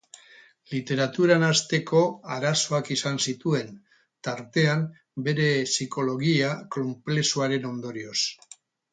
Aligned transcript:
Literaturan 0.69 1.43
hasteko 1.47 1.99
arazoak 2.35 2.87
izan 2.95 3.19
zituen, 3.31 3.69
tartean 4.27 4.81
bere 5.27 5.45
psikologia 5.73 6.49
konplexuaren 6.77 7.69
ondorioz. 7.73 8.19